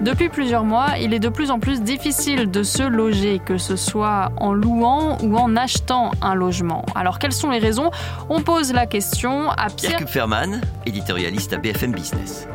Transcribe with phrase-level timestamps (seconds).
[0.00, 3.74] Depuis plusieurs mois, il est de plus en plus difficile de se loger, que ce
[3.74, 6.84] soit en louant ou en achetant un logement.
[6.94, 7.90] Alors quelles sont les raisons?
[8.28, 12.46] On pose la question à Pierre, Pierre Kupferman, éditorialiste à BFM Business.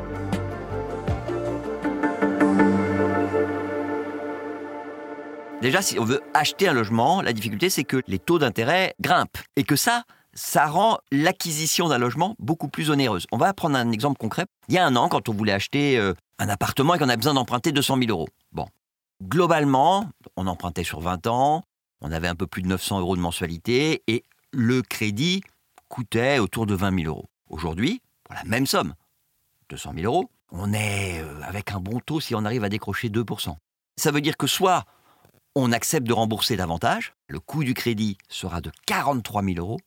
[5.62, 9.38] Déjà, si on veut acheter un logement, la difficulté, c'est que les taux d'intérêt grimpent.
[9.58, 10.04] Et que ça,
[10.34, 13.26] ça rend l'acquisition d'un logement beaucoup plus onéreuse.
[13.32, 14.46] On va prendre un exemple concret.
[14.70, 17.16] Il y a un an, quand on voulait acheter euh, un appartement et qu'on a
[17.16, 18.28] besoin d'emprunter 200 000 euros.
[18.52, 18.68] Bon.
[19.22, 21.64] Globalement, on empruntait sur 20 ans,
[22.02, 25.42] on avait un peu plus de 900 euros de mensualité et le crédit
[25.88, 27.30] coûtait autour de 20 000 euros.
[27.50, 28.94] Aujourd'hui, pour la même somme,
[29.70, 33.08] 200 000 euros, on est euh, avec un bon taux si on arrive à décrocher
[33.08, 33.56] 2%.
[33.96, 34.86] Ça veut dire que soit
[35.56, 39.80] on accepte de rembourser davantage, le coût du crédit sera de 43 000 euros,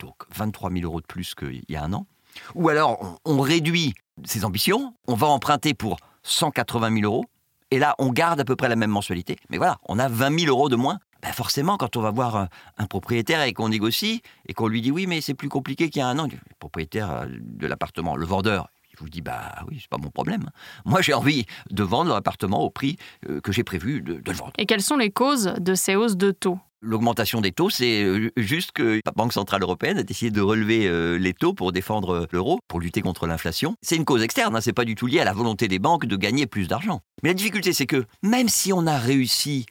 [0.00, 2.06] donc 23 000 euros de plus qu'il y a un an,
[2.54, 7.24] ou alors on, réduit ses ambitions, on va emprunter pour 180 000 euros,
[7.70, 10.40] et là on garde à peu près la même mensualité, mais voilà, on a 20
[10.40, 10.98] 000 euros de moins.
[11.22, 14.90] Ben forcément, quand on va voir un, propriétaire et qu'on négocie, et qu'on lui dit
[14.90, 18.14] oui, mais c'est plus compliqué qu'il y a un an, le propriétaire euh, de l'appartement,
[18.14, 20.50] le vendeur, il vous dit bah oui, c'est pas mon problème.
[20.84, 22.96] Moi, j'ai envie de vendre l'appartement au prix
[23.28, 24.52] euh, que j'ai prévu de, le vendre.
[24.58, 26.58] Et quelles sont les causes de ces hausses de taux?
[26.86, 30.86] L'augmentation des taux, c'est euh, juste que la Banque Centrale Européenne a décidé de relever
[30.86, 33.74] euh, les taux pour défendre l'euro, pour lutter contre l'inflation.
[33.80, 36.04] C'est une cause externe, hein, c'est pas du tout lié à la volonté des banques
[36.04, 37.00] de gagner plus d'argent.
[37.22, 39.64] Mais la difficulté, c'est que même si on a réussi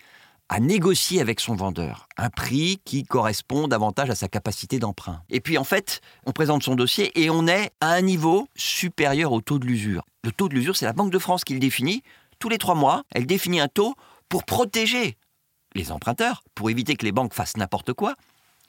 [0.50, 5.22] à négocier avec son vendeur un prix qui correspond davantage à sa capacité d'emprunt.
[5.30, 9.34] Et puis en fait, on présente son dossier et on est à un niveau supérieur
[9.34, 10.04] au taux de l'usure.
[10.24, 12.02] Le taux de l'usure, c'est la Banque de France qui le définit.
[12.40, 13.94] Tous les trois mois, elle définit un taux
[14.30, 15.18] pour protéger
[15.76, 18.16] les emprunteurs, pour éviter que les banques fassent n'importe quoi.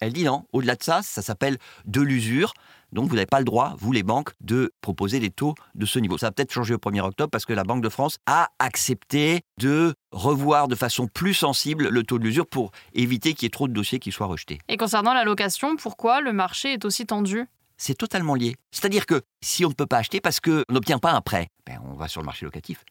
[0.00, 2.52] Elle dit non, au-delà de ça, ça s'appelle de l'usure.
[2.92, 5.98] Donc vous n'avez pas le droit, vous les banques, de proposer des taux de ce
[5.98, 6.18] niveau.
[6.18, 9.42] Ça va peut-être changer au 1er octobre parce que la Banque de France a accepté
[9.58, 13.50] de revoir de façon plus sensible le taux de l'usure pour éviter qu'il y ait
[13.50, 14.58] trop de dossiers qui soient rejetés.
[14.68, 17.46] Et concernant la location, pourquoi le marché est aussi tendu?
[17.76, 18.54] C'est totalement lié.
[18.70, 21.80] C'est-à-dire que si on ne peut pas acheter parce qu'on n'obtient pas un prêt, ben
[21.84, 22.84] on va sur le marché locatif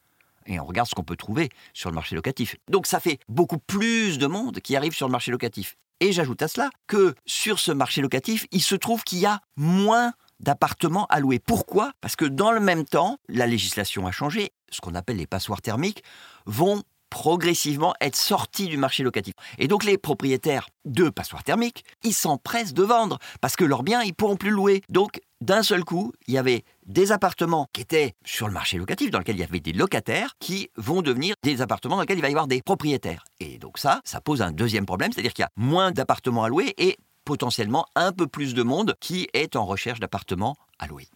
[0.46, 2.56] et on regarde ce qu'on peut trouver sur le marché locatif.
[2.70, 5.78] Donc ça fait beaucoup plus de monde qui arrive sur le marché locatif.
[6.00, 9.40] Et j'ajoute à cela que sur ce marché locatif, il se trouve qu'il y a
[9.56, 11.40] moins d'appartements à louer.
[11.40, 11.94] Pourquoi?
[12.02, 14.52] Parce que dans le même temps, la législation a changé.
[14.70, 16.04] Ce qu'on appelle les passoires thermiques
[16.46, 19.36] vont progressivement être sortis du marché locatif.
[19.60, 24.02] Et donc les propriétaires de passoires thermiques, ils s'empressent de vendre parce que leurs biens,
[24.02, 24.82] ils pourront plus louer.
[24.90, 29.12] Donc d'un seul coup, il y avait des appartements qui étaient sur le marché locatif,
[29.12, 32.22] dans lequel il y avait des locataires, qui vont devenir des appartements dans lesquels il
[32.22, 33.26] va y avoir des propriétaires.
[33.42, 36.50] Et donc ça, ça pose un deuxième problème, c'est-à-dire qu'il y a moins d'appartements à
[36.50, 41.08] louer et potentiellement un peu plus de monde qui est en recherche d'appartements à louer.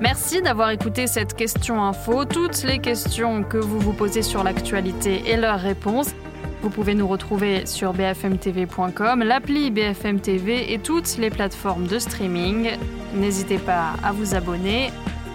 [0.00, 2.24] Merci d'avoir écouté cette question info.
[2.24, 6.14] Toutes les questions que vous vous posez sur l'actualité et leurs réponses,
[6.62, 12.70] vous pouvez nous retrouver sur bfmtv.com, l'appli BFM TV et toutes les plateformes de streaming.
[13.14, 14.90] N'hésitez pas à vous abonner.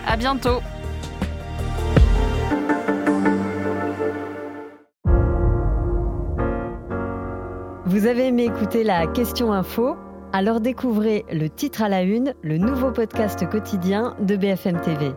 [0.08, 0.60] À bientôt.
[7.86, 9.96] Vous avez aimé écouter la question info?
[10.34, 15.14] Alors découvrez le titre à la une, le nouveau podcast quotidien de BFM TV.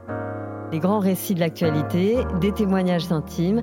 [0.70, 3.62] Les grands récits de l'actualité, des témoignages intimes,